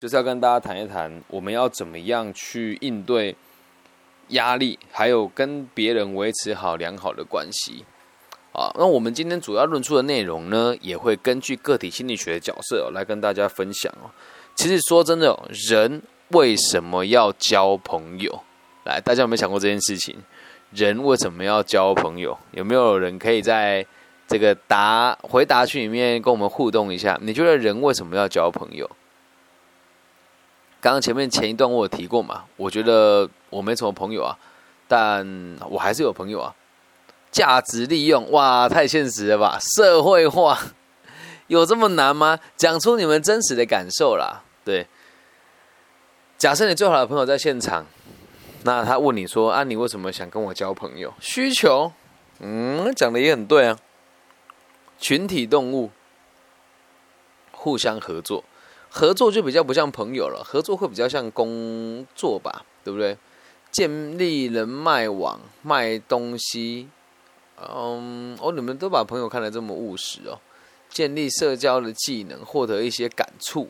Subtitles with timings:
[0.00, 3.34] 就是要跟大家谈一谈，我们要怎么样去应对
[4.28, 7.84] 压力，还有跟别人维持好良好的关系
[8.52, 8.70] 啊。
[8.78, 14.08] 那我们今天主要论述的内容呢，也会根据个体心理学的角色来跟大家分享哦。
[14.54, 15.36] 其实说真的，
[15.68, 18.44] 人为什么要交朋友？
[18.84, 20.16] 来，大家有没有想过这件事情？
[20.70, 22.38] 人为什么要交朋友？
[22.52, 23.84] 有没有人可以在
[24.28, 27.18] 这个答回答区里面跟我们互动一下？
[27.20, 28.88] 你觉得人为什么要交朋友？
[30.88, 34.34] 刚刚前面前一段我有提过嘛，我觉得我没什么朋友啊，
[34.88, 35.22] 但
[35.68, 36.54] 我还是有朋友啊。
[37.30, 39.58] 价值利用，哇，太现实了吧？
[39.60, 40.58] 社会化
[41.48, 42.38] 有这么难吗？
[42.56, 44.42] 讲出你们真实的感受啦。
[44.64, 44.86] 对，
[46.38, 47.84] 假设你最好的朋友在现场，
[48.62, 51.12] 那他问你说啊，你为什么想跟我交朋友？
[51.20, 51.92] 需求，
[52.40, 53.78] 嗯，讲的也很对啊。
[54.98, 55.90] 群体动物，
[57.52, 58.42] 互相合作。
[58.90, 63.16] 合作就比较不像朋友了，合作会比较像工作吧，对不对？
[63.70, 66.88] 建立人脉网，卖东西，
[67.60, 70.40] 嗯，哦，你们都把朋友看得这么务实哦。
[70.88, 73.68] 建立社交的技能，获得一些感触。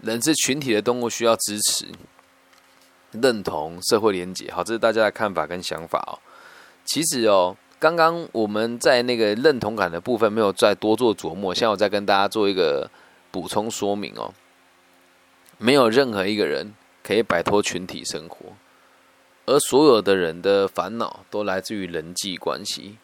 [0.00, 1.86] 人是群体的动物，需要支持、
[3.12, 4.50] 认同、社会连结。
[4.50, 6.18] 好，这是大家的看法跟想法哦。
[6.84, 12.90] 其实哦，刚刚我们在那个认同感的部分没有再多做琢磨，现在我再跟大家做一个。
[13.32, 14.32] 补充说明哦，
[15.58, 18.52] 没有任何一个人可以摆脱群体生活，
[19.46, 22.98] 而所有的人的烦恼都来自于人际关系。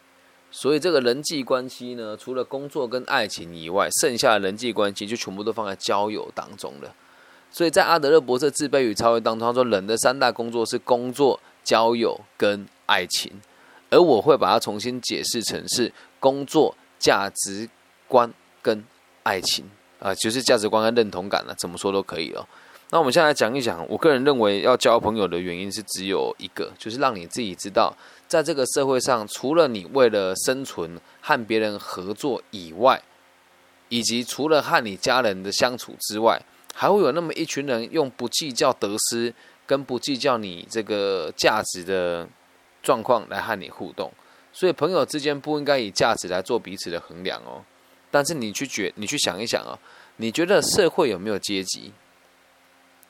[0.50, 6.94] 所以这个人际关系呢，除了工作跟爱情以外，剩下的人际关系就全部都放在交友当中了。
[7.50, 13.32] 所以在阿德勒博士自卑与超越当中，他说人的三大工作是工作、交友跟爱情，
[13.90, 17.68] 而我会把它重新解释成是工作、价值
[18.06, 18.32] 观
[18.62, 18.84] 跟
[19.22, 19.64] 爱情。
[19.98, 22.46] 啊，就是价值观跟认同感了，怎么说都可以哦。
[22.90, 27.94] 那我们现在讲一讲，我个人认为要交朋友的原因是只有一个，就是让你自己知道，
[28.26, 33.02] 在这个社会上，除了你为了生存和别人合作以外，
[33.90, 36.40] 以及除了和你家人的相处之外，
[36.74, 39.34] 还会有那么一群人用不计较得失
[39.66, 42.26] 跟不计较你这个价值的
[42.82, 44.10] 状况来和你互动。
[44.50, 47.62] 所以，朋友之间不应该以价值来做彼此的衡量哦。
[48.18, 49.78] 但是你去觉，你去想一想啊，
[50.16, 51.92] 你觉得社会有没有阶级？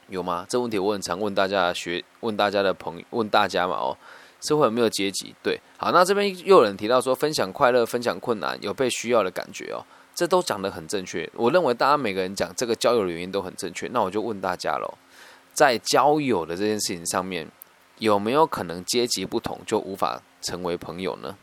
[0.08, 0.44] 有吗？
[0.50, 3.96] 这问题我很常问大家学，问大家的朋友，问大家嘛哦，
[4.42, 5.34] 社会有没有阶级？
[5.42, 9.80] 对，好，那这边又有人提到说，分享快乐，分享困难，有被需要的感觉哦，
[10.14, 11.26] 这都讲得很正确。
[11.32, 13.88] 我认为大家每个人讲这个交友的原因都很正确。
[13.88, 14.92] 那我就问大家喽，
[15.54, 17.50] 在交友的这件事情上面，
[17.96, 21.34] 有没有可能阶级不同就无法成为朋友呢？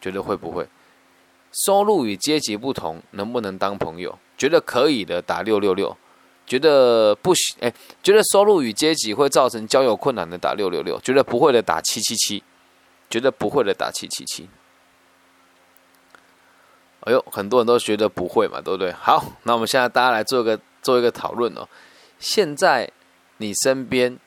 [0.00, 0.68] 觉得会不会？
[1.52, 4.18] 收入与阶级不同，能不能当朋友？
[4.36, 5.96] 觉得可以的，打六六六；
[6.46, 7.72] 觉得不行，哎，
[8.02, 12.42] 觉得收入与阶级会造成交友困难的，打六六六；觉得不会的，打七七七；
[13.10, 14.48] 觉得不会的，打七七七。
[17.00, 18.92] 哎呦，很多人都觉得不会嘛，对不对？
[18.92, 21.66] 好，那我们现在大家来做一个做一个讨论哦。
[22.18, 22.90] 现在
[23.38, 24.18] 你身边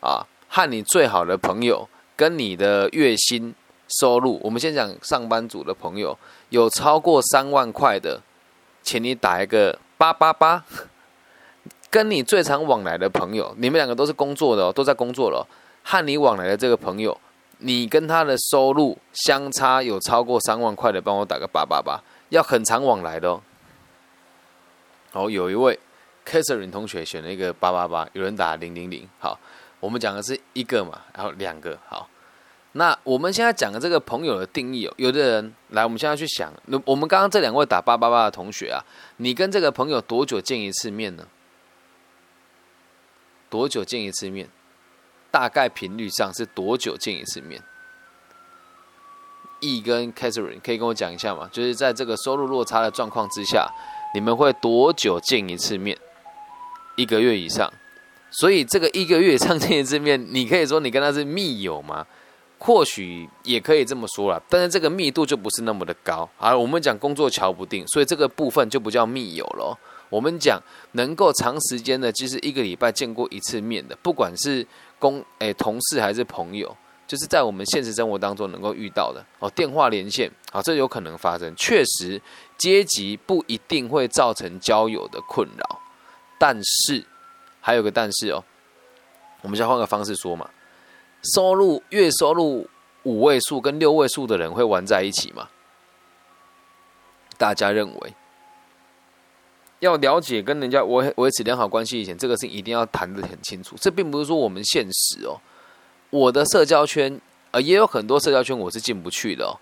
[0.00, 3.54] 啊，和你最好的朋友，跟你的月薪。
[4.00, 6.18] 收入，我们先讲上班族的朋友，
[6.50, 8.20] 有超过三万块的，
[8.82, 10.64] 请你打一个八八八。
[11.88, 15.46] 跟你最常往来的朋友，你们两个都是工作的哦，都在工作了。
[15.82, 17.16] 和你往来的这个朋友，
[17.58, 23.40] 你跟他的收入相差有超过三万块的，帮我打个八八八，要很常往来的哦。
[25.12, 25.78] 好，有一位
[26.26, 29.08] Catherine 同学选了一个八八八，有人打零零零。
[29.18, 29.38] 好，
[29.80, 32.08] 我们讲的是一个嘛，然后两个好。
[32.76, 38.84] 那我们现在讲的这个朋友的定义哦，有的人来，我们现在去想，那我们刚刚这两位打八八八的同学啊，
[39.16, 41.26] 你跟这个朋友多久见一次面呢？
[43.48, 44.50] 多久见一次面？
[45.30, 47.62] 大概频率上是多久见一次面
[49.60, 51.48] ？E 跟 Catherine 可以跟我讲一下吗？
[51.50, 53.70] 就是在这个收入落差的状况之下，
[54.12, 55.96] 你们会多久见一次面？
[56.96, 57.72] 一个月以上，
[58.30, 62.06] 所以这个一个月以上见一次面，你可以说你跟他是密友吗？
[62.58, 66.28] 或许也可以这么说了，但是这个密度就不是那么的高。
[66.38, 69.78] 而我们讲工作瞧不定，所以这个部分就不叫密友了。
[70.08, 70.60] 我们讲
[70.92, 74.66] 能够长时间的，其实一个礼拜见过一次面的，不管是
[74.98, 76.74] 公诶同事还是朋友，
[77.06, 81.54] 就是在我们现实生活当中能够遇到的哦，电话连线，啊，这有可能发生。
[81.56, 82.20] 确实，
[82.56, 85.80] 阶级不一定会造成交友的困扰，
[86.38, 87.04] 但是
[87.60, 88.42] 还有个但是哦，
[89.42, 90.48] 我们先换个方式说嘛。
[91.22, 92.68] 收入月收入
[93.02, 95.48] 五位数跟六位数的人会玩在一起吗？
[97.38, 98.14] 大家认为
[99.80, 103.76] 要了解跟人家维维持良好关系以前，这个事情一定要谈得很清楚。
[103.78, 105.38] 这并不是说我们现实哦，
[106.08, 107.20] 我的社交圈，
[107.50, 109.60] 呃，也有很多社交圈我是进不去的哦。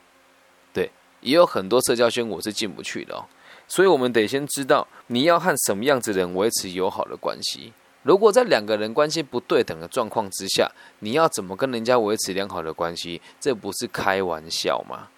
[0.73, 0.91] 对，
[1.21, 3.27] 也有很多社交圈我是进不去的哦。
[3.67, 7.73] 所以我们得先知道你要和什么样子的人维持友好的关系。
[8.05, 10.71] 如果在两个人关系不对等的状况之下，
[11.01, 13.21] 你要怎么跟人家维持良好的关系？
[13.41, 15.09] 这不是开玩笑吗？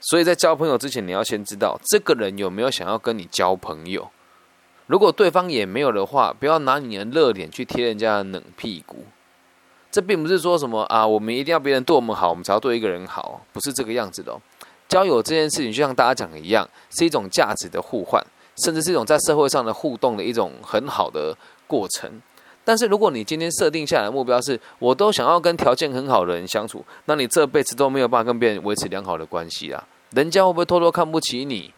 [0.00, 4.08] 所以在交朋友之前，你要先知道这个人有没有想要跟你交朋友。
[4.86, 9.04] 如果对方也没有的话，不要拿你的热脸去贴人家的冷屁股。
[9.90, 14.38] 这并不是说什么啊，我们一定要别人对我们好，我们才要对一个人好，不是这个样子的。
[14.86, 18.24] 交友这件事情，就像大家讲的一样，是一种价值的互换，
[18.62, 21.36] 甚至是一种在社会上的互动的一种很好的
[21.66, 22.20] 过程。
[22.64, 29.86] 但是，如果你今天设定下来目标是，我都想要跟条件很好的人相处，那你这辈子都没有办法跟别人维持良好的关系啊。
[30.10, 31.72] 人家会不会偷偷看不起你？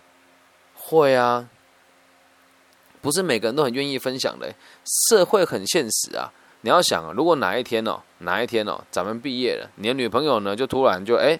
[0.74, 1.46] 会啊，
[3.02, 4.54] 不是每个人都很愿意分享的。
[5.10, 6.32] 社会很现实啊，
[6.62, 11.38] 你要想啊，如果哪一天哦，哪一天哦，咱们毕业了，你的女朋友呢，就突然就哎，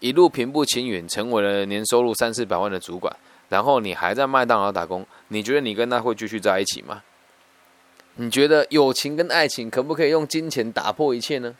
[0.00, 3.16] 一路平步青云，成为了年收入三四百万的主管，
[3.48, 7.02] 然后你还在麦当劳打工，你觉得你跟他会继续在一起吗？
[8.16, 11.54] 你觉得友情跟爱情可不可以用金钱打破一切呢？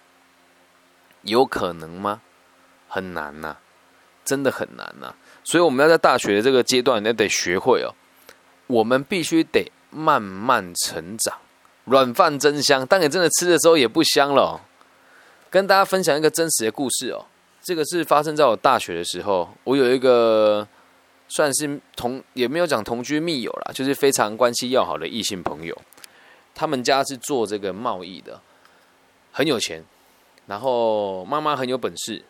[1.23, 2.21] 有可能吗？
[2.89, 3.57] 很难呐。
[4.25, 5.13] 真的很难呐，
[5.43, 7.93] 所以我们要在大学的这个阶段，你得学会哦。
[8.69, 11.39] 我们必须得慢慢成长，
[11.87, 14.61] 软饭真香，当你真的吃的时候也不香了。
[15.51, 17.27] 跟大家分享一个真实的故事哦，
[17.61, 20.67] 这个是发生在我大学的时候，我有一个
[21.27, 25.77] 算是同也没有讲同居密友啦，就是非常关系要好的异性朋友，
[26.63, 28.41] 他们家是做这个贸易的，
[29.33, 29.83] 很有钱，
[30.47, 32.23] 然后妈妈很有本事。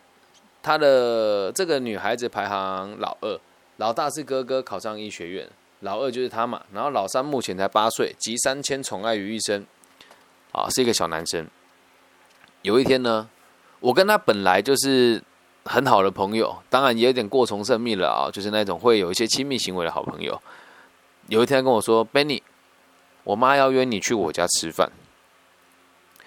[0.63, 3.39] 他的这个女孩子排行老二，
[3.77, 5.47] 老大是哥哥考上医学院，
[5.81, 6.63] 老二就是他嘛。
[6.73, 9.67] 然后老三目前才八岁，集三千宠爱于一身，
[10.51, 11.47] 啊，是一个小男生。
[12.63, 13.29] 有一天呢，
[13.81, 15.21] 我跟他本来就是
[15.65, 20.41] 很好的朋友，当然也有点过从甚密了啊，就是那种会有一些亲密行为的好朋友。
[21.27, 22.41] 有一天跟我说：“Benny，
[23.23, 24.91] 我妈要约你去我家吃饭。”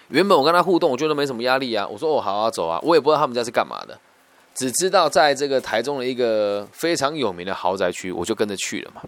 [0.09, 1.85] 原本我跟他互动，我觉得没什么压力啊。
[1.85, 3.99] 我说：“我好好走啊。”我也不知道他们家是干嘛的。
[4.55, 9.01] 只知道在这个台中的一个非常有名的豪宅区，我就跟着去了嘛。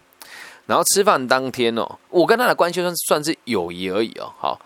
[0.65, 4.31] 然后吃饭当天哦，我跟他的关系算算是友谊而已哦。
[4.37, 4.59] 好，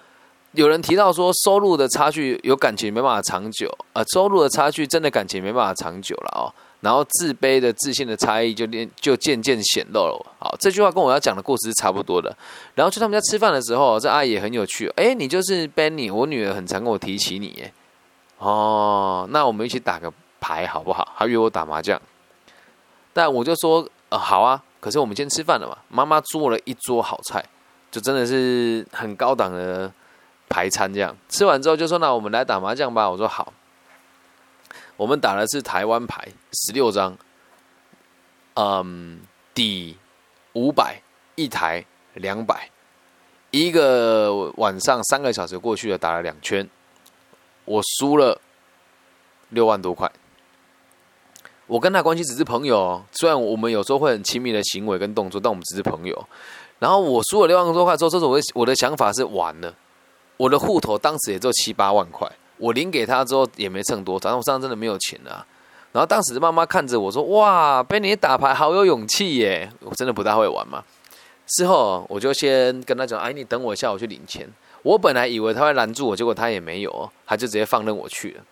[0.52, 6.52] 有人提到说收入的差距有感情没办法长久，呃，收入的差距真的感情没办法长久了哦。
[6.84, 10.26] 然后自卑的自信的差异就渐就渐渐显露了。
[10.38, 12.36] 好，这句话跟我要讲的故事是差不多的。
[12.76, 14.88] 然后去他们家吃饭的时候，这阿姨也很有趣。
[14.98, 17.48] 哎，你就是 Benny，我女儿很常跟我提起你。
[17.58, 17.74] 耶。
[18.38, 20.14] 哦，那我们一起打个。
[20.46, 21.08] 牌好不好？
[21.18, 21.98] 她约我打麻将，
[23.14, 24.62] 但我就说呃好啊。
[24.82, 27.42] 可是我们先吃饭了嘛，妈妈做了一桌好菜，
[27.90, 29.90] 就真的是很高档的
[30.50, 30.94] 排餐。
[30.94, 33.10] 这样吃完之后就说那我们来打麻将吧。
[33.10, 33.54] 我说好。
[35.04, 37.18] 我们打的是台湾牌，十六张，
[38.54, 39.20] 嗯，
[39.54, 39.98] 底
[40.54, 41.02] 五百
[41.36, 41.84] 一台
[42.14, 42.70] 两百，
[43.52, 46.70] 一个晚上三个小时过去了，打了两圈，
[47.66, 48.40] 我输了
[49.50, 50.10] 六万多块。
[51.68, 56.26] 我跟他关系只是朋友，虽然我们有时候会很亲密的行为跟动作，但我们只是朋友。
[56.80, 59.76] 然后我输了六万多块之后，这是我的我的想法是完了。
[60.38, 65.45] 我的户头当时也就七八万块，我领给他之后也没剩多，反正我身上真的没有钱啊。
[65.91, 70.83] 然后当时妈妈看着我说：“哇，被你打牌好有勇气耶！”我真的不大会玩嘛。
[71.45, 74.50] 事后我就先跟他讲：“哎，你等我一下，我去领钱。”
[74.81, 78.43] 我本来以为他会拦住我，结果他也没有，他就直接放任我去了。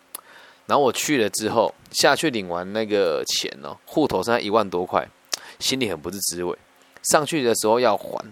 [0.67, 5.05] 然后我去了之后，下去领完那个钱哦，户头剩下一万多块，
[5.59, 6.57] 心里很不是滋味。
[7.03, 8.23] 上去的时候要还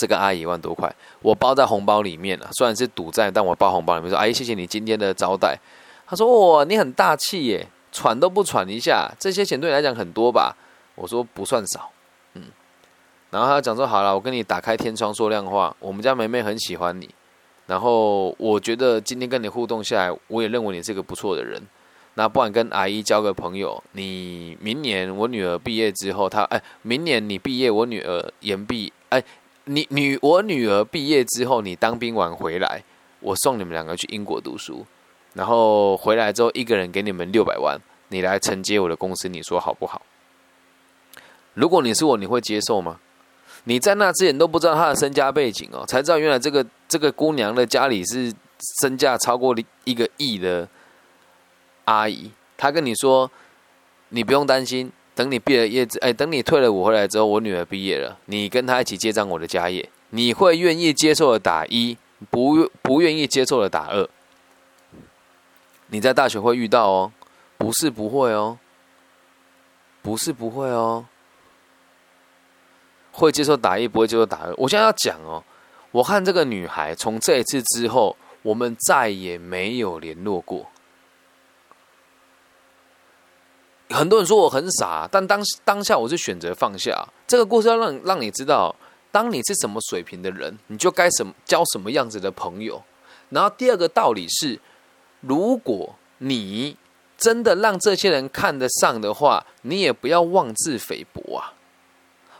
[0.00, 0.90] 这个阿姨一万多块，
[1.20, 2.48] 我包在红包里面了。
[2.52, 5.58] 虽然是赌债，但我包红包里面说：“阿姨，谢谢你今天的招待。”
[6.08, 6.24] 他说
[6.56, 10.56] ：“哇，你很大气耶，喘都不喘一下，这些钱对你来讲很多吧？”
[10.96, 11.90] 我说：“不算少。”
[12.32, 12.44] 嗯，
[13.30, 17.08] 然后他讲说：“好了，我跟你打开天窗说亮话，我们家梅梅很喜欢你。”
[17.68, 21.60] 然后我觉得今天跟你互动下来，我也认为你是个不错的人。
[22.14, 29.22] 那不然跟阿姨交个朋友，你明年我女儿毕业之后，她哎，明年你毕业，我女儿研毕，哎，
[29.70, 32.82] 你女我女儿毕业之后，你当兵完回来，
[33.20, 34.84] 我送你们两个去英国读书，
[35.34, 40.02] 然后回来之后一个人给你们六百万，你来承接我的公司，你说好不好？
[41.54, 42.98] 如果你是我，你会接受吗？
[43.62, 48.34] 你在那之前都不知道她的身家背景哦，才知道原来这个这个姑娘的家里是
[48.82, 50.68] 身价超过一个亿的
[51.84, 52.28] 阿姨。
[52.56, 53.30] 她跟你说，
[54.08, 61.98] 你不用担心，等你毕了业，哎，等你退了伍回来之后，我女儿毕业了，你跟她一起接掌我的家业，你会愿意接受的打一，
[62.30, 64.08] 不不愿意接受的打二。
[65.88, 67.12] 你在大学会遇到哦，
[67.58, 68.56] 不是不会哦，
[70.00, 71.04] 不是不会哦，
[73.12, 74.54] 会接受打一，不会接受打二。
[74.56, 75.44] 我现在要讲哦，
[75.90, 80.70] 我看这个女孩从这一次之后，我们再也没有联络过。
[83.90, 87.06] 很多人说我很傻，但当当下我是选择放下。
[87.26, 88.74] 这个故事要让让你知道，
[89.12, 92.82] 当你是什么水平的人，你就该什么交什么样子的朋友。
[93.28, 94.58] 然后第二个道理是。
[95.22, 96.74] 如果你
[97.18, 101.52] 真的让这些人看得上的话，你也不要妄自菲薄啊！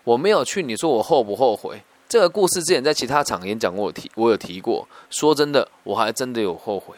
[0.02, 1.82] 我没有去，你说我后不后悔？
[2.08, 4.88] 这个故事之前在其他场演讲过，提我有提过。
[5.10, 6.96] 说真的，我还真的有后悔。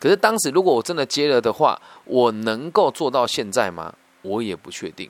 [0.00, 3.94] 可是当时如果我真的接了的话，我能够做到现在吗？
[4.22, 5.08] 我也不确定。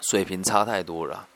[0.00, 1.28] 水平差太多了。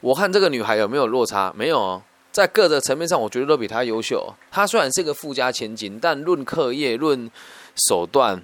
[0.00, 1.52] 我看这个女孩有没有落差？
[1.54, 2.00] 没有。
[2.30, 4.32] 在各个层面上，我觉得都比她优秀。
[4.50, 7.30] 她虽然是个富家千金，但论课业、论
[7.88, 8.42] 手段、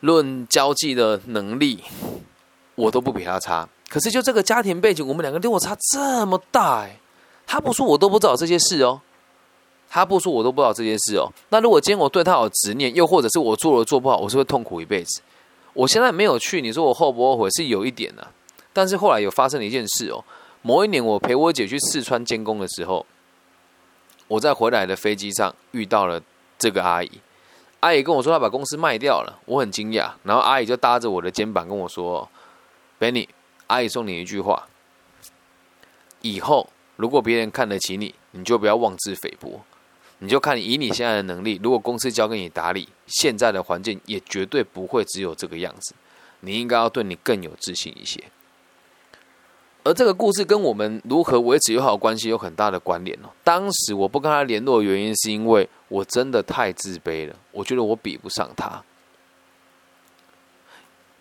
[0.00, 1.82] 论交际的能力，
[2.74, 3.66] 我都不比她差。
[3.88, 6.98] 可是就这个家庭背景，我们两个落差这么大，哎，
[7.46, 9.00] 她不说我都不知道这些事哦。
[9.94, 11.30] 他不说我都不知道这件事哦。
[11.50, 15.20] 那如果今天我对他有执念，又或者是我做了做不好，我是会痛苦一辈子。
[15.74, 17.50] 我现在没有去，你说我后不后悔？
[17.50, 18.26] 是有一点的。
[18.72, 20.24] 但是后来有发生了一件事哦。
[20.62, 23.04] 某一年，我陪我姐去四川监工的时候，
[24.28, 26.22] 我在回来的飞机上遇到了
[26.58, 27.10] 这个阿姨。
[27.80, 30.10] 阿姨跟我说，她把公司卖掉了，我很惊讶。
[30.22, 32.26] 然后阿姨就搭着我的肩膀跟我说
[32.98, 33.28] ：“Benny，
[33.66, 34.66] 阿姨送你一句话，
[36.22, 39.60] 以后如果别人看得起你，你就不要妄自菲薄，
[40.22, 45.96] 你就看以你现在的能力，如果公司交给你打理，现在的环境也绝对不会只有这个样子。
[46.38, 48.22] 你应该要对你更有自信一些。”
[49.82, 53.30] 而这个故事跟我们如何维持友好关系有很大的关联哦。
[53.42, 58.80] 当时我不跟他联络的原因，是因为我真的太自卑了，我觉得我比不上他。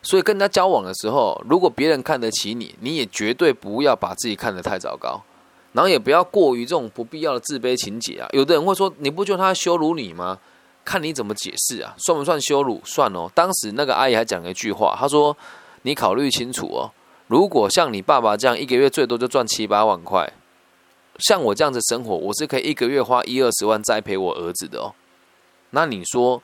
[0.03, 5.24] 所以跟他交往的时候，如果别人看得起你，你也绝对不要把自己看得太糟糕，
[5.74, 8.28] 然后也不要过于这种不必要的自卑情节啊。
[8.34, 10.40] 有的人会说：“你不觉得他羞辱你吗？”
[10.84, 11.94] 看你怎么解释啊？
[11.98, 12.82] 算不算羞辱？
[12.84, 13.30] 算哦。
[13.36, 15.38] 当时那个阿姨还讲了一句话，她说
[15.84, 16.92] ：“你考虑清楚哦。”
[17.28, 20.34] 如果像你爸爸这样一个月最多就赚七八万块，
[21.20, 24.94] 像我这样子生活，我是可以一个月花一二十万栽培我儿子的哦。
[25.70, 26.42] 那你说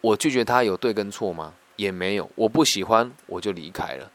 [0.00, 1.54] 我拒绝他有对跟错吗？
[1.76, 4.10] 也没有，我不喜欢我就离开了，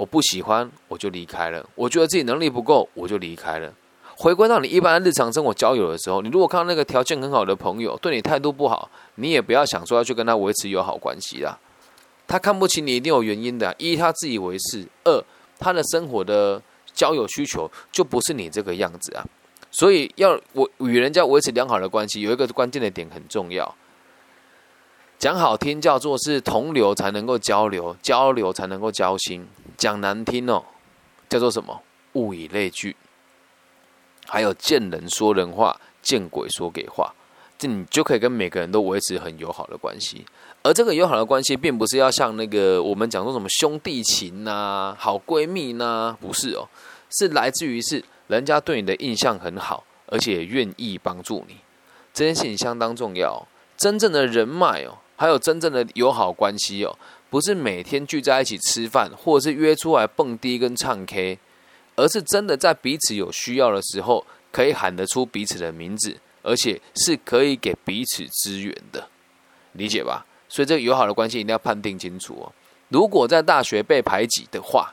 [0.00, 3.70] 我不喜欢我就离开了，我觉得自己能力不够我就离开了。
[4.16, 11.58] 回归到你一般日常生活交友的时候，你如果看到那个条件很好的朋友对你态度不好，你也不要想说要去跟他维持友好关系啦。
[12.26, 15.22] 他看不起你一定有原因的，一他自以为是，二
[15.58, 16.62] 他的生活的
[16.94, 19.22] 交友需求就不是你这个样子啊，
[19.70, 23.74] 所以要我与人家维持良好的关系，有一个关键的点很重要，
[25.18, 29.42] 讲好听叫做是同流才能够交流，交流才能够交心；
[29.80, 30.62] 讲难听哦，
[31.26, 31.80] 叫做什么？
[32.12, 32.94] 物以类聚，
[34.26, 37.14] 还有见人说人话，见鬼说鬼话，
[37.56, 40.26] 这你就可以跟每个人都维持很友好的关系。
[40.62, 46.68] 而这个友好的关系，并不是要像那个我们讲说什么兄弟情呐、好闺蜜呐，不是哦，
[47.18, 51.56] 是来自于是人家对你的印象很好，而且愿意帮助你，
[52.12, 53.46] 这件事情相当重要。
[53.78, 56.98] 真正的人脉哦，还有真正的友好关系哦，
[57.30, 61.38] 不是每天聚在一起吃饭，或是约出来蹦迪跟唱 K，
[61.94, 69.08] 而是真的在彼此有需要的时候，可以喊得出彼此的名字，而且是可以给彼此支援的，
[69.72, 70.26] 理解吧？
[70.48, 72.52] 所以，这个友好的关系一定要判定清楚哦。
[72.88, 74.92] 如果在大学被排挤的话，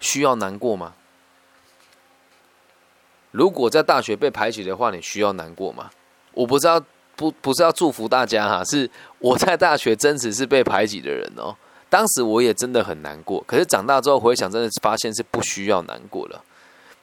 [0.00, 0.94] 需要难过吗？
[3.30, 5.92] 如果在大学被排挤的话，你需要难过吗？
[6.32, 6.82] 我不知道
[7.16, 11.56] 不不是要祝福大家哈，是我在大学真实是被排挤的人哦。
[11.88, 16.42] 当时我也真的很难过，可是长大之后回想，真的发现是不需要难过了。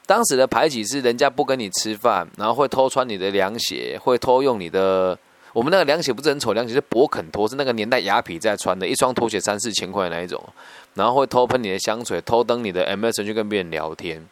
[0.05, 5.17] 当时的排挤是人家不跟你吃饭，然后会偷穿你的凉鞋，会偷用你的。
[5.53, 10.43] 我们那个凉鞋不是很丑，凉鞋是博肯托，是那个年代雅痞在穿的，一双拖鞋三四千块那一种，
[10.95, 14.27] 然后会偷喷你的香水，偷登你的 MSN 去跟别人聊天。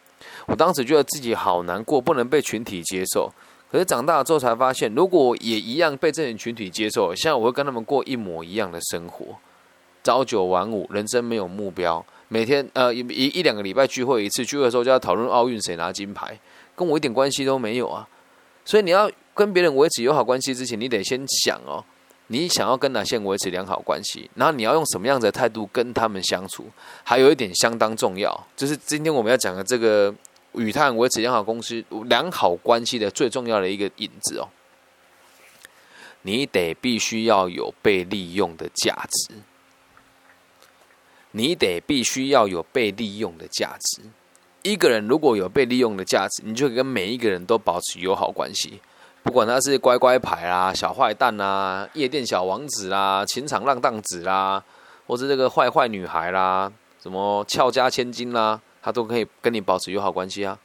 [0.46, 3.32] 我当时觉得自己好难过，不能被群体接受。
[3.72, 9.34] 可是长大之后才发现，如果也一样被这群群体接受，现在我会跟他们过一模一样的生活，
[10.04, 16.38] 朝九晚五，人生没有目标，每天呃一一两个礼拜聚会一次，聚会的时候就要讨论奥运谁拿金牌，
[16.76, 18.06] 跟我一点关系都没有啊。
[18.64, 19.10] 所以你要。
[19.34, 21.82] 跟别人维持友好关系之前，你得先想哦，
[22.26, 26.66] 你想要跟哪些人维持良好关系，然后你要用什么样的态度跟他们相处，
[27.02, 30.14] 还有一点相当重要，就是今天我们要讲的这个
[30.54, 34.48] 与他人维持良好公司良好关系的最重要的一个引子哦。
[36.22, 39.34] 你得必须要有被利用的价值，
[41.32, 44.02] 你得必须要有被利用的价值。
[44.62, 48.80] 一个人如果有被利用的价值，你就跟每一个人都保持友好关系，
[49.24, 54.62] 不管他是乖乖牌啦、小坏蛋啦、夜店小王子啦、情场浪荡子啦，
[55.08, 60.58] 或是这个坏坏女孩啦、什么俏家千金啦，他都可以跟你保持友好关系啊，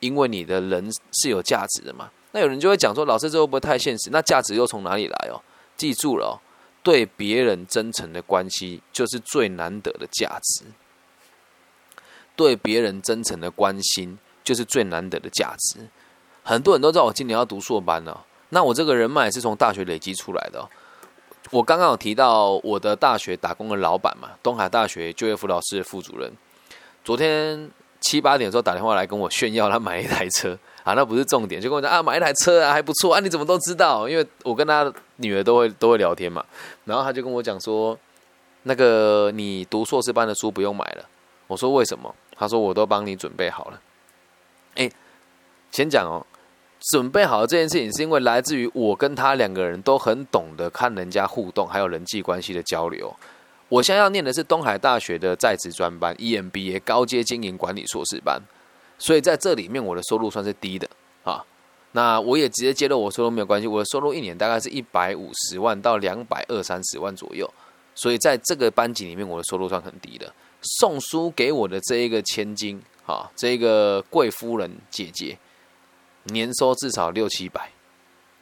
[0.00, 2.10] 因为你的人是有价值的嘛。
[2.32, 4.10] 那有人就会讲说，老师这会不会太现实？
[4.10, 5.40] 那价值又从哪里来哦？
[5.76, 6.40] 记住了，
[6.82, 10.64] 对别人真诚的关系就是最难得的价值。
[12.36, 15.88] 对别人真诚的关心，就是最难得的价值。
[16.42, 20.68] 很多人都知道我今年要读硕班了，那我这个人脉是从大学累积出来的。
[21.50, 26.32] 我刚刚有提到我的大学打工的老板嘛，东海大学就业辅导室的副主任，
[27.04, 27.70] 昨天
[28.00, 34.08] 七八点的时候打电话来跟我炫耀，他买一台车啊，那不是重点，就跟我讲啊，买一台车啊，还不错啊，你怎么都知道？
[34.08, 36.44] 因为我跟他女儿都会都会聊天嘛，
[36.86, 37.96] 然后他就跟我讲说，
[38.62, 41.04] 那个你读硕士班的书不用买了。
[41.46, 42.12] 我说为什么？
[42.36, 43.80] 他说：“我都帮你准备好了。”
[44.74, 44.90] 哎，
[45.70, 46.26] 先讲哦，
[46.90, 53.14] 准备好了这件事情，是因为来自于我跟他两个人都很懂得看人家互动，还有人际关系的交流。
[53.74, 58.40] 我现在要念的是东海大学的在职专班 EMBA 高阶经营管理硕士班，
[58.98, 60.88] 所以在这里面我的收入算是低的
[61.24, 61.44] 啊。
[61.90, 67.52] 那我也直接揭露我收入没有关系，我的收入一年大概是一百五十万到两百二三十万左右，
[67.96, 70.32] 所以在这个班级里面，我的收入算很低的。
[70.78, 75.36] 送书给我的这一个千金，啊，这一个贵夫人姐姐，
[76.24, 77.72] 年收至少六七百。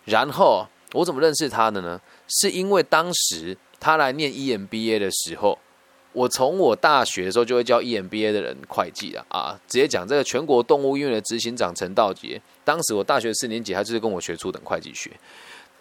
[0.05, 1.99] 然后我怎么认识她的呢？
[2.29, 5.59] 是因为当时他来念 EMBA 的时候，
[6.13, 9.59] 我从我大学的时候就会教 EMBA 的人会计了啊。
[9.67, 15.11] 直接讲这个全国动物医院的执行长陈道杰，当时我大学四年级，他就是跟我学初等会计学。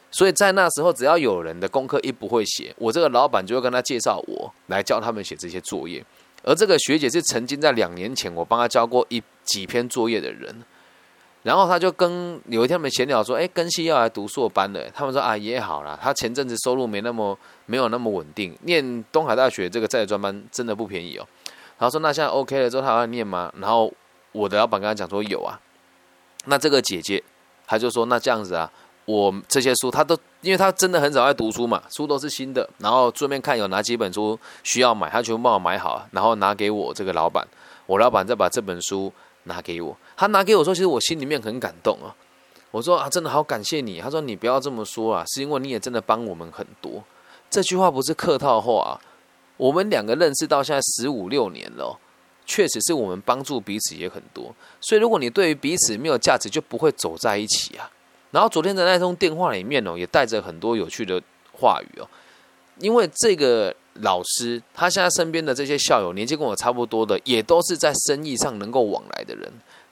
[0.09, 6.03] 所以在那时候，只要有人的功课一不会写，我这个老板就会跟他介绍我来教他们写这些作业。
[6.43, 10.63] 而这个学姐是曾经在两年前我帮她交过一几篇作业的人，
[11.43, 21.27] 然后他就跟有一天他们闲聊说：“哎，根系要来读硕班了。”他们说：“啊，也好啦，他前阵子收入没那么没有那么稳定，念东海大学这个在专班真的不便宜哦。”
[21.79, 23.91] 然后说：“那现在 OK 了之后，他要念吗？”然后
[24.31, 25.59] 我的老板跟他讲说：“有啊。”
[26.45, 27.23] 那这个姐姐
[27.65, 28.71] 他就说：“那这样子啊。”
[29.05, 37.45] 我这些书，他都因为他真的很少在读书嘛，书都是新的，然后顺便看有哪几本书需要买，他全部帮我买好，然后拿给我这个老板，
[37.87, 39.11] 我老板再把这本书
[39.45, 39.97] 拿给我。
[40.21, 42.13] 他拿给我说，其实我心里面很感动啊。
[42.69, 43.99] 我说啊，真的好感谢你。
[43.99, 47.03] 他说你不要这么说啊，是因为你也真的帮我们很多。
[47.49, 49.01] 这句话不是客套话啊，
[49.57, 51.97] 我们两个认识到现在十五六年了，
[52.45, 54.53] 确实是我们帮助彼此也很多。
[54.79, 57.89] 所以如果你对于彼此没有价值，就不会走在一起啊。
[58.29, 61.19] 然后昨天的那通电话里面哦，也带着很多有趣的
[61.51, 62.07] 话语哦。
[62.77, 69.51] 因为这个老师，他现在身边的这些校友，年纪跟我差不多的，也都是在生意上能够往来的人。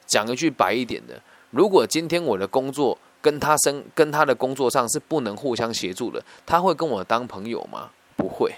[0.10, 7.90] 讲一句白一点的，如果今天我的工作跟他生跟他的工作上是不能互相协助的，他会跟我当朋友吗？
[8.18, 8.54] 不会。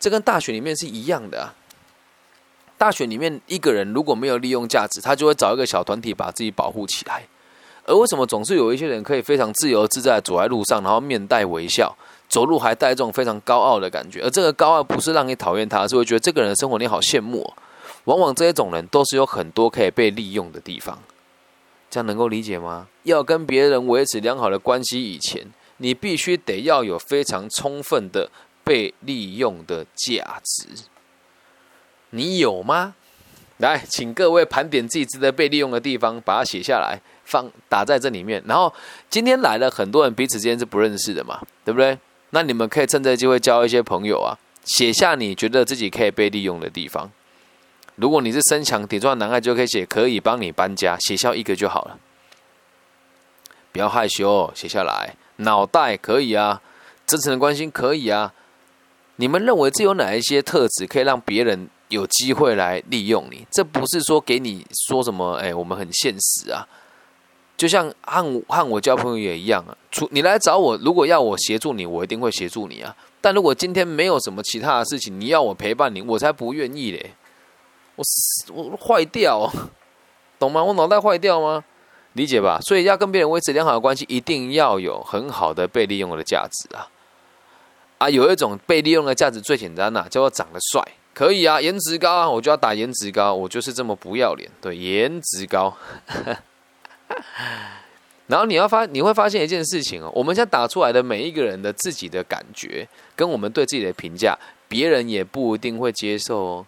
[0.00, 1.54] 这跟大学里面是一样的啊。
[2.76, 7.22] 大学里面一个人如果没有利用价值，他就会找一个小团体把自己保护起来。
[7.86, 11.94] 而为什么总是有一些人可以非常自由自在走在路上，然后面带微笑，
[12.28, 14.22] 走路还带这种非常高傲的感觉？
[14.22, 17.52] 而这个高傲不是让你讨厌他，是会觉得这个人的生活你好羡慕。
[18.04, 21.02] 往往这一种人都是有很多可以被利用的地方，
[21.90, 22.88] 这样能够理解吗？
[23.04, 25.46] 要跟别人维持良好的关系，以前
[25.78, 28.30] 你必须得要有非常充分的
[28.62, 30.68] 被利用的价值。
[32.10, 32.94] 你有吗？
[33.58, 37.00] 来，请各位盘点自己值得被利用的地方，把它写下来。
[37.26, 38.70] 放打在这里面，然后
[39.08, 41.98] 今天来了很多人，彼此之间是不认识的嘛，对不对？
[42.30, 47.10] 那你们可以趁这机会交一些朋友啊，写下你觉得自己可以被利用的地方。
[47.96, 51.98] 如果你是身强体壮男孩，就可以写可以帮你搬家，写下一个就好了。
[53.70, 55.14] 不要害羞，写下来。
[55.36, 56.60] 脑袋可以啊，
[57.06, 58.32] 真诚的关心可以啊。
[59.16, 63.46] 你们认为这有哪一些特质可以让别人有机会来利用你？
[63.50, 66.66] 这不是说给你说什么，哎，我们很现实啊。
[67.56, 72.94] 就像和和我交朋友也一样啊，除你来找我，如果要我协助你，我一定会协助你啊。
[73.20, 77.14] 但如果今天没有什么其他的事情，你要我陪伴你，我才不愿意嘞。
[77.96, 78.04] 我
[78.52, 79.50] 我坏掉，
[80.38, 80.62] 懂吗？
[80.62, 81.64] 我脑袋坏掉吗？
[82.14, 82.60] 理解吧？
[82.60, 86.88] 所以要跟别人维持良好的关系，一定要有很好的被利用的价值啊。
[87.98, 95.76] 啊，有一种被利用的价值最简单呐，叫做长得帅，可以啊，颜值高啊，我就要打颜值高，我就是这么不要脸，对，颜值高。
[98.26, 106.66] 然后你要发，你会发现一件事情哦，我们现在打出来的每一个人的自己的感觉，跟我们对自己的评价，别人也不一定会接受哦。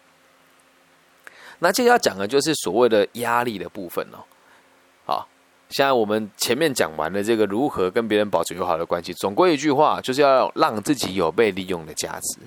[1.58, 4.18] 那接下来讲的就是所谓的压力的部分哦。
[5.04, 5.28] 好，
[5.70, 12.38] 现在我们前面讲完了这个如何跟别人保持友好的关系，总归一句话，就是要让自己有被利用的价值。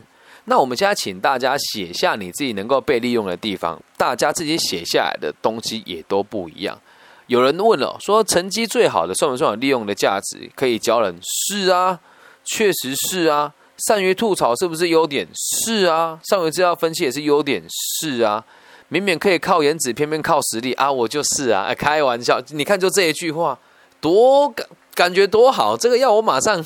[0.46, 6.80] 那我们现在请大家写下你自己能够被利用的地方，大家自己写下来的东西也都不一样。
[7.28, 10.50] 有人问了，说成绩最好的算不算有利用的价值？
[10.56, 11.16] 可以教人？
[11.22, 12.00] 是啊，
[12.44, 13.54] 确实是啊。
[13.88, 15.28] 善于吐槽是不是优点？
[15.36, 16.20] 是啊。
[16.24, 17.64] 善于资料分析也是优点？
[17.70, 18.44] 是啊。
[18.90, 20.92] 明明可以靠颜值，偏偏靠实力啊！
[20.92, 22.42] 我就是啊，开玩笑。
[22.50, 23.58] 你看，就这一句话，
[24.02, 25.78] 多感感觉多好。
[25.78, 26.64] 这个要我马上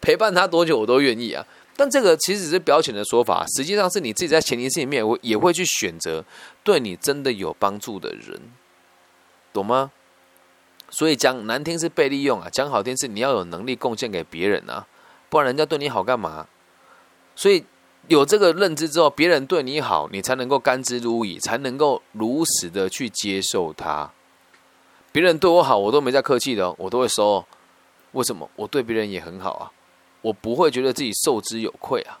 [0.00, 1.46] 陪伴他多久，我都愿意啊。
[1.76, 6.24] 但这个其实是表浅的说法，实际上是你自己在前提是里面，我也会去选择
[6.62, 8.38] 对你真的有帮助的人，
[9.52, 9.90] 懂吗？
[10.90, 14.84] 所以讲难听是被利用啊，讲好听是你要有能力贡献给别人啊，
[15.28, 16.48] 不然人家对你好干嘛？
[17.36, 17.64] 所以
[18.08, 24.10] 有这个认知之后，别人对你好，你才能够甘之如饴，才能够如实的去接受他。
[25.12, 27.44] 别人对我好，我都没在客气的，我都会收。
[28.12, 28.50] 为什么？
[28.56, 29.70] 我对别人也很好啊，
[30.22, 32.18] 我不会觉得自己受之有愧啊。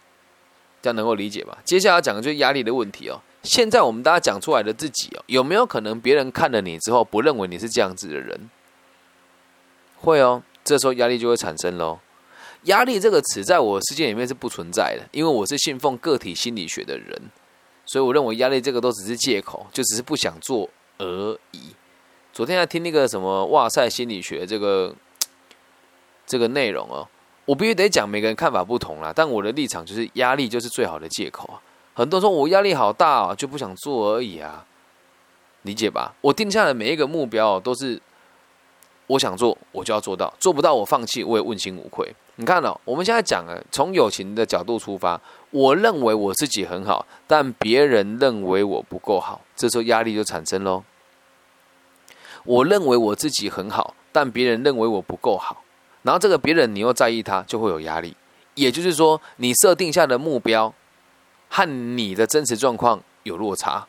[0.82, 1.58] 这样能够理解吧？
[1.64, 3.20] 接下来讲的就是压力的问题哦。
[3.42, 8.48] 现在我们大家讲出来的自己哦，有没有可能别人看了你之后，不认为你是这样子的人？
[9.96, 11.98] 会哦，这时候压力就会产生喽。
[12.64, 17.18] 压力这个词在我世界里面是不存在的，因为我是信奉个体心理学的人，
[17.86, 20.68] 所以我认为压力这个都只是借口，就只是不想做
[20.98, 21.74] 而已。
[22.32, 24.94] 昨天在听那个什么哇塞心理学这个
[26.26, 27.08] 这个内容哦，
[27.46, 31.60] 我必须得讲，每个人看法不同啦，但我的立场就是压力就是最好的借口啊。
[31.94, 34.66] 很多人说我压力好大啊，就不想做而已啊，
[35.62, 36.14] 理解吧？
[36.20, 38.00] 我定下的每一个目标都是。
[39.06, 42.14] 我想做，我就要做到；做不到，我放弃，我也问心无愧。
[42.40, 50.82] 你看哦，我们现在讲了，从友情的角度出发，我认为我自己很好，但别人认为我不够好，这时候压力就产生喽。
[52.44, 55.62] 我认为我自己很好，但别人认为我不够好，
[56.00, 58.16] 然后这个别人你又在意他，就会有压力。
[58.54, 60.72] 也就是说，你设定下的目标
[61.50, 63.86] 和你的真实状况有落差。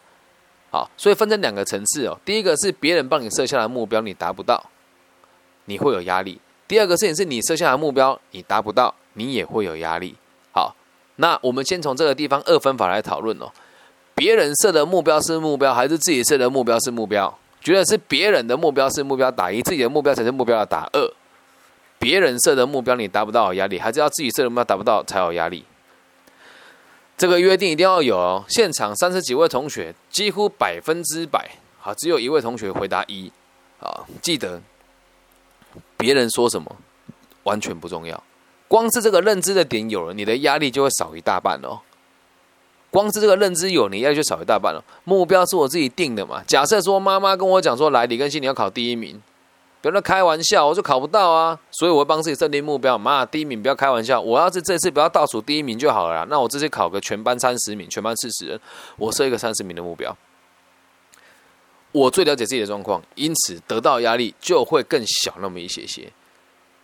[0.71, 2.19] 好，所以分成两个层次哦。
[2.25, 4.61] 第一个是别人帮你设下的目标，你达不到。
[5.63, 6.41] 你会有压力。
[6.71, 10.15] 第二个事情是你设下的目标，你达不到，你也会有压力。
[10.53, 10.73] 好，
[11.17, 13.51] 那我们先从这个地方二分法来讨论哦。
[14.15, 17.37] 别人设的目标是目标，还是自己设的目标是目标？
[17.59, 21.13] 觉得是别人的目标是目标打一，自己的目标才是目标的打二。
[21.99, 25.65] 别人设的目标你达不到有压力，还是要自己设的目标达不到才有压力？
[27.17, 28.45] 这个约定一定要有哦。
[28.47, 33.29] 现场三十几位同学，几乎百分之百，好，只有一位同学回答一，
[33.81, 34.61] 啊，记得。
[36.01, 36.75] 别人说什么
[37.43, 38.21] 完全不重要，
[38.67, 41.79] 光是这个认知的点有了，你的压力就会少一大半哦。
[42.89, 44.83] 光是这个认知有，你压力就少一大半了。
[45.05, 46.43] 目标是我自己定的嘛？
[46.45, 49.21] 假设说妈妈跟我讲说，来李根新你要考第一名，
[49.81, 51.57] 不要开玩笑，我就考不到啊。
[51.71, 56.25] 所以我会帮自己设定目标，妈，第一名不要开玩笑，我要是这次不要倒数第一名就好了。
[56.29, 58.59] 那我这次考个全班三十名，全班四十人，
[58.97, 60.13] 我设一个三十名的目标。
[61.91, 66.11] 我最了解自己的状况，因此得到压力就会更小那么一些些。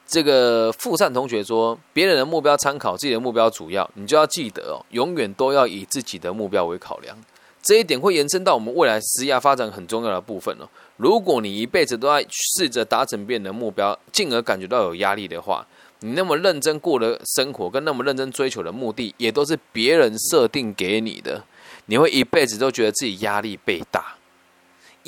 [0.05, 7.17] 这个富善同学说：“别人的目标参考，自己的目标主要。”你就要记得哦，永远都要以自己的目标为考量。
[7.61, 10.67] 这一点会延伸到我们未来职业发展很重要的部分哦。
[10.95, 15.67] 如果你一辈子都在试着达成别人的目标，进而感觉到有压力的话，
[15.99, 21.43] 你那么认真过的生活跟那么认真追求的目的，也都是别人设定给你的，
[21.87, 24.16] 你会一辈子都觉得自己压力倍大。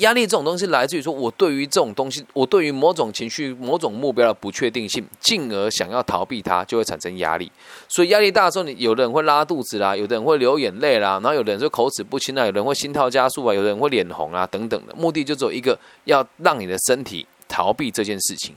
[0.00, 7.50] 压力这种东西来自于说，我对于这种东西，我对于某种情绪、某种目标的不确定性，进而想要逃避它，就会产生压力。
[7.88, 14.94] 所以压力大的时候，你有的人会拉肚子啦，有的人会流眼泪啦，然后有的人就口齿不清啊，有人会心跳加速啊，有的人会脸红啊，等等的。
[14.94, 18.54] 目的就只有一个，要让你的身体逃避这件事情。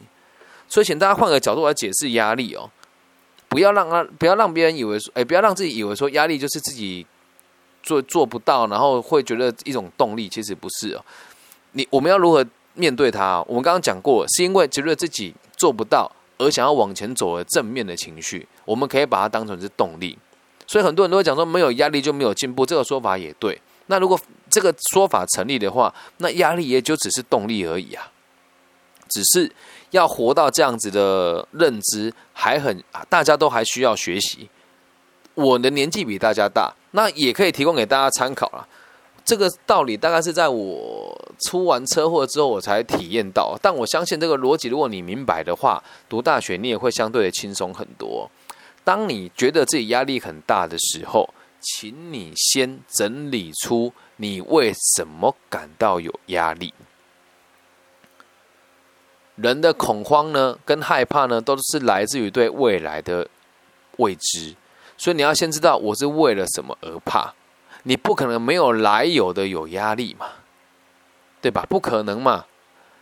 [0.69, 2.69] 所以，请大家换个角度来解释压力哦，
[3.49, 7.05] 不要让他，不要让别人以为说，哎，不要让自己以为说压力就是自己
[7.83, 11.03] 做做不到，然后会觉得一种动力，其实不是哦。
[11.73, 13.43] 你我们要如何面对它？
[13.47, 20.17] 我们刚刚讲过，是因为觉得自己做不到而想要往前走的正面的情绪，我们可以把它当成是动力。
[20.65, 23.61] 所以很多人都会讲说，没有压力就没有进步，这个说法也对。
[23.87, 28.09] 那如果这个说法成立的话，那压力也就只是动力而已啊。
[29.09, 29.51] 只是
[29.91, 34.49] 要活到这样子的认知，还很大家都还需要学习。
[35.35, 38.67] 我的年纪比大家大，那也可以提供给大家参考了。
[39.25, 48.29] 这个道理大概是在我出完车祸之后我才体验到，但我相信这个逻辑，如果你明白的话，读大学你也会相对的轻松很多。
[48.83, 56.73] 当你觉得自己压力很大的时候，请你先整理出你为什么感到有压力。
[59.35, 63.27] 人的恐慌呢，跟害怕呢，都是来自于对未来的
[63.97, 64.53] 未知，
[64.97, 67.33] 所以你要先知道我是为了什么而怕。
[67.83, 70.27] 你不可能没有来有的有压力嘛，
[71.41, 71.65] 对吧？
[71.69, 72.45] 不可能嘛。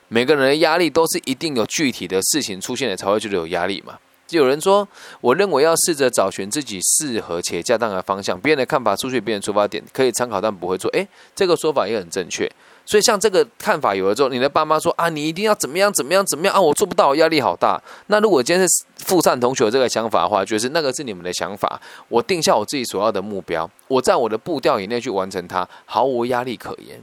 [0.07, 3.97] 每个人的压力都是一定有具体的事情出现的才会觉得有压力嘛。
[4.27, 4.87] 就有人说，
[5.21, 8.39] 我认为要试着找寻自己适合且恰当的方向。
[8.39, 10.89] 别人的看法出去，别人出发点可以参考，但不会做。
[10.91, 12.49] 诶，这个说法也很正确。
[12.85, 17.81] 所以像这个看法有了之后，你的爸妈说啊，你一定要怎么样怎么样怎么样啊，我做不到，压力好大。
[18.07, 21.79] 那如果今天是富善同学这个想法的话，就是那个是你们的想法。
[22.09, 27.01] 我定下我自己所要的目标，我在我的步调以内去完成它，毫无压力可言。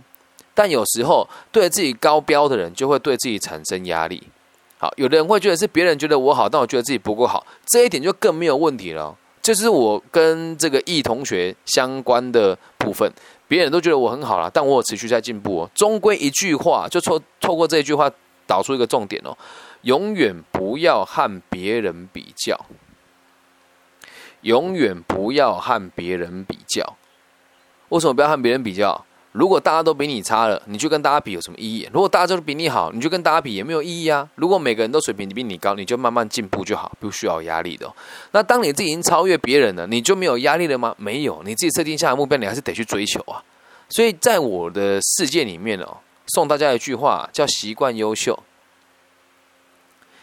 [0.54, 4.22] 但有时候对自己高标的人，就会对自己产生压力。
[4.78, 9.16] 好，有的人会觉得是别人觉得我好，但我觉得自己不够好，这一点就更没有问题了。
[9.40, 13.10] 就是我跟这个易同学相关的部分。
[13.48, 15.70] 别人都觉得我很好了，但我有持续在进步哦。
[15.74, 18.08] 终归一句话，就错错过这一句话
[18.46, 19.36] 导出一个重点哦：
[19.82, 22.66] 永远不要和别人比较，
[24.42, 26.96] 永远不要和别人比较。
[27.88, 29.06] 为什么不要和别人比较？
[29.32, 31.88] 如果大家都比你差了，你去跟大家比有什么意义？
[31.92, 34.28] 如果大家都比你好，你就跟大家比也没有意义啊。
[34.36, 37.92] 如果每个人都水平比你高，你就慢慢进步就好，不需要压力的。
[38.32, 40.94] 那当你自己已经超越别人了，你就没有压力了吗？
[40.98, 43.44] 没有，你自己设定下的目标，你还是得去追求啊。
[43.90, 48.42] 所以在我的世界里面哦，送大家一句话叫“习惯优秀”，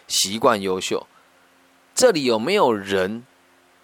[0.07, 1.05] 习惯优秀。
[1.93, 3.23] 这里有没有人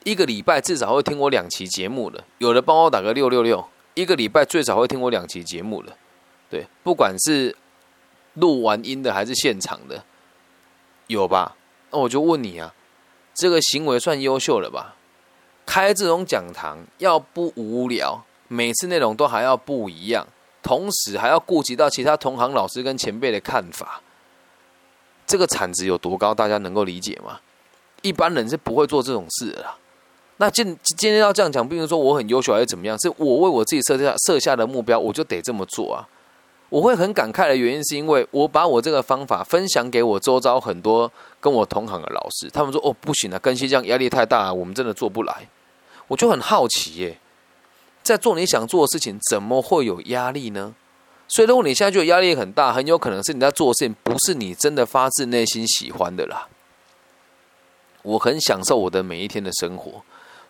[0.04, 2.24] 一个礼拜至少会听我两期节目的？
[2.40, 3.66] 有的帮我打个六六六。
[3.94, 5.96] 一个礼拜最少会听我两期节目了，
[6.50, 7.56] 对，不管是
[8.36, 10.04] 录完音的还是现场的，
[11.08, 11.56] 有吧？
[11.92, 12.74] 那我就问你啊，
[13.34, 14.96] 这个行为算优秀了吧？
[15.66, 20.28] 开这种讲堂要不无聊，每次内容都还要不一样，
[20.64, 24.02] 同时还要顾及到其他同行老师跟前辈的看法，
[25.28, 26.34] 这个产值有多高？
[26.34, 27.40] 大家能够理解吗？
[28.02, 29.78] 一般人是不会做这种事的啦。
[30.42, 30.66] 那今
[30.98, 36.02] 今天要这样讲，并不是说我很优秀还是怎么样，是我为我自己设下设下的目标，我就得这么做啊。
[36.70, 45.48] 我会很感慨的原因，是因为我把我这个方法分享给我周遭很多跟我同行的老师，他们说：“哦，不行啊，跟西这样压力太大，我们真的做不来。”
[46.10, 47.20] 我就很好奇耶，
[48.02, 50.74] 在做你想做的事情，怎么会有压力呢？
[51.28, 56.48] 所以，如果你现在就压力很大，很有可能是你在做的事情不是你真的发自内心喜欢的啦。
[58.02, 60.02] 我很享受我的每一天的生活。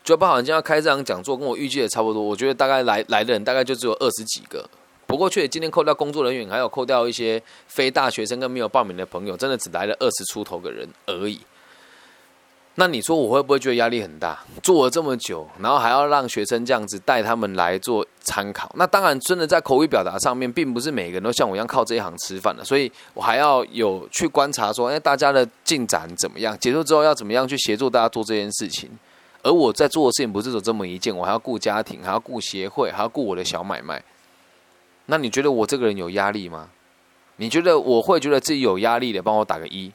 [0.03, 2.21] 就包好今天要开这场讲座，跟我预计的差不多。
[2.21, 4.67] 我觉得大概来来的人大概就只有二十几个。
[5.05, 11.39] 不过，却今天扣掉工作人员，还有扣掉一些非大学生跟没有报名的朋友，真的只来了二十出头个人而已。
[12.75, 14.39] 那你说我会不会觉得压力很大？
[14.63, 18.73] 做了这么久，然后还要让学生这样子带他们来做参考。
[18.77, 22.63] 那当然，真的在口语表达上面，并不是每个人都像我一样靠这一行吃饭的。
[22.63, 26.57] 所以我还要有去观察说，哎，大家的进展怎么样？
[26.57, 28.89] 结束之后要怎么样去协助大家做这件事情？
[29.43, 34.03] 而我在做的事情不是说这么一件，我还要顾家庭，还要顾协会，还要顾我的小买卖。
[35.07, 36.69] 那你觉得我这个人有压力吗？
[37.37, 39.91] 你觉得我会觉得自己有压力的，帮我打个一；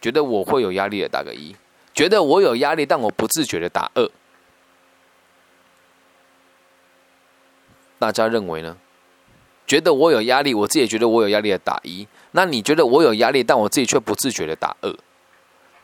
[0.00, 1.54] 觉得我会有压力的，打个一；
[1.94, 4.10] 觉得我有压力但我不自觉的，打二。
[7.98, 8.76] 大家认为呢？
[9.64, 12.06] 觉得我有压力，我自己觉得我有压力的，打一。
[12.32, 14.92] 那你觉得我有压力，但我自己却不自觉的，打二。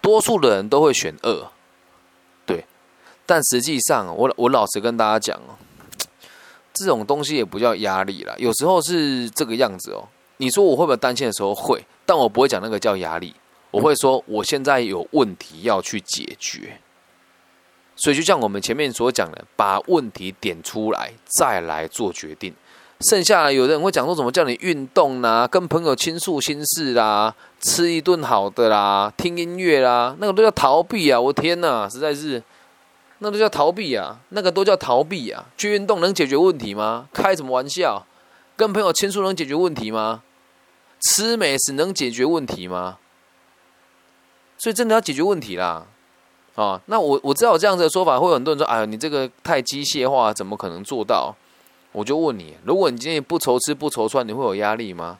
[0.01, 1.51] 多数的人都会选二。
[3.31, 5.53] 但实际上，我我老实跟大家讲哦，
[6.73, 8.35] 这种东西也不叫压力啦。
[8.39, 10.09] 有时候是这个样子哦。
[10.39, 13.35] 你说我会不会担心的时候会，但我不会讲那个叫压力。
[13.71, 16.81] 我会说我现在有问题要去解决。
[17.97, 22.55] 所以就像我们前面所讲的，把问题点出来，再来做决定。
[23.11, 31.21] 剩下有的人会讲说，怎么叫你运动啦，跟朋友倾诉心事啦，吃一顿好的啦，听音乐啦，那个都叫逃避啊！
[31.21, 32.43] 我天哪，实在是。
[33.21, 34.21] 那都叫逃避啊！
[34.29, 35.45] 那个都叫逃避啊！
[35.57, 37.09] 去运动能解决问题吗？
[37.13, 38.07] 开什么玩笑？
[38.57, 40.23] 跟朋友倾诉能解决问题吗？
[41.01, 42.99] 吃美食能解决问题吗？
[44.59, 45.87] 所以真的要解决问题啦！
[46.55, 51.35] 啊，那我我知道这样子的说法，会有很多人说：“哎呀，你这个太机械化，怎么可能做到？”
[51.91, 55.19] 我就问你：如果你今天不愁吃不愁穿，你会有压力吗？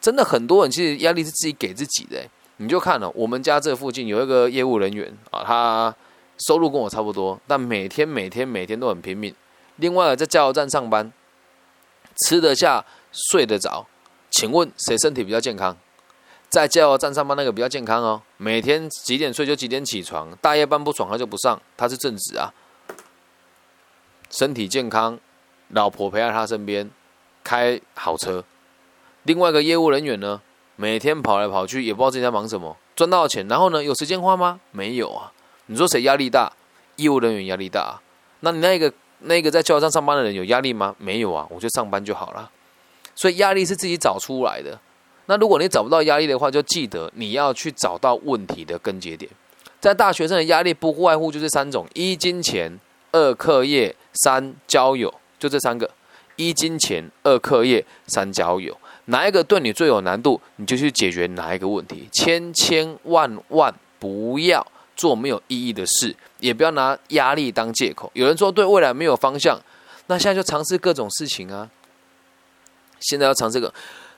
[0.00, 2.22] 真的很多人其实压力是自己给自己的。
[2.58, 5.96] 你就看了，我们家这附近有一个业务人员啊，他。
[6.46, 9.34] 收入跟我差不多，但每天每天每天都很拼命。
[9.76, 11.12] 另外在加油站上班，
[12.24, 13.86] 吃得下睡得着，
[14.30, 15.76] 请问谁身体比较健康？
[16.48, 22.52] 在加油站上班那个比较健康哦，每天几点睡就几点起床，大夜班不爽他就不上，他是正直啊，
[24.30, 25.18] 身体健康，
[25.68, 26.90] 老婆陪在他身边，
[27.44, 28.42] 开好车。
[29.22, 30.42] 另外一个业务人员呢，
[30.76, 34.60] 每天跑来跑去，也不知道自己在忙什么，赚到钱，然后呢，有时间花吗？
[34.72, 35.32] 没有啊。
[35.70, 36.52] 你说谁压力大？
[36.96, 37.96] 业务人员压力大。
[38.40, 40.96] 那你那个那个在加油站上班的人有压力吗？
[40.98, 42.50] 没有啊，我就上班就好了。
[43.14, 44.76] 所以压力是自己找出来的。
[45.26, 49.30] 那如果你找不到压力的话，就记得你要去找到问题的根结点。
[49.78, 52.76] 在大学生的压力不外乎就是三种：一金钱，
[53.12, 55.88] 二课业，三交友，就这三个。
[56.34, 58.76] 一金钱，二课业，三交友。
[59.04, 62.08] 哪一个对你最有难度，你就去解决哪一个问题。
[62.10, 64.66] 千千万万不要
[65.00, 68.10] 做没有意义的事，也不要拿压力当借口。
[68.14, 69.58] 有人说对未来没有方向，
[70.08, 71.70] 那现在就尝试各种事情啊。
[73.00, 73.72] 现在要尝试个。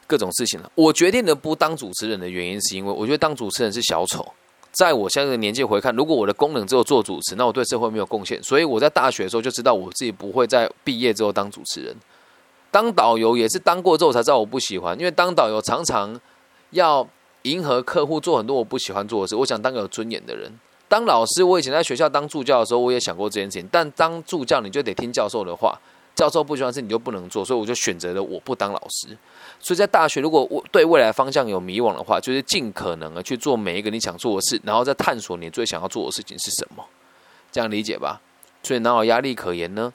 [0.05, 0.71] 各种事情了。
[0.75, 4.27] 我决定的不当主持人的原因，是因为我觉得当主持人是小丑。
[4.71, 8.43] 在我现在的年纪回看，如果我的功能只有做主持，那我对社会没有贡献。
[8.43, 11.97] 所以我在大学的时候就知道，我自己不会在毕业之后当主持人。
[12.71, 16.21] 当导游也是当过之后才知道我不喜欢，因为当导游常常
[16.73, 17.09] 要
[17.43, 19.35] 迎合客户，做很多我不喜欢做的事。
[19.37, 20.53] 我想当个有尊严的人。
[20.93, 23.67] 当老师，我以前在学校当助教的时候，我也想过这件事情。
[23.73, 25.75] 但当助教，你就得听教授的话。
[26.15, 29.17] 教授不喜欢事，你就不能做，所以我就选择了我不当老师。
[29.59, 36.85] 所以在大学，如果我对未来方向有迷惘的话，就是尽可能的去做每一个你想做的事，然后再探索你最想要做的事情是什么，
[37.51, 38.21] 这样理解吧。
[38.63, 39.95] 所以哪有压力可言呢？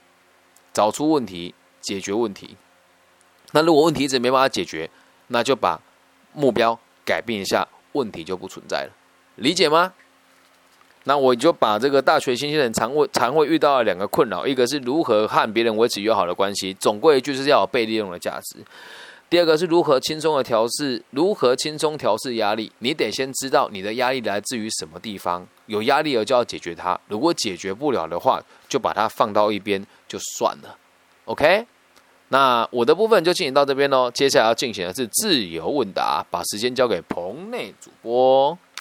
[0.73, 2.57] 找出问题，解决问题。
[3.51, 4.89] 那如果问题一直没办法解决，
[5.27, 5.79] 那就把
[6.33, 8.89] 目标改变一下，问题就不存在了。
[9.35, 9.93] 理解吗？
[11.07, 18.59] 那我就把这个大学新鲜人常会常会遇到的两个困扰，一个是如何和别人维持友好的关系，总归就是要有被利用的价值；
[19.29, 22.69] 第二个是如何轻松的调试，如何轻松调试压力。
[22.79, 26.99] 你得先知道你的压力来自于什么地方，有压力了就要解决它。
[27.07, 30.75] 如果解决不了的话，就把它放到一边就算了。
[31.23, 31.65] OK，
[32.27, 34.11] 那我的部分就进行到这边喽。
[34.11, 38.57] 接下来要进行的是自由问答，把时间交给棚内主播。